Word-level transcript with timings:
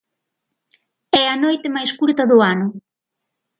É 1.21 1.23
a 1.33 1.35
noite 1.43 1.73
máis 1.75 1.91
curta 1.99 2.23
do 2.31 2.37
ano. 2.53 2.67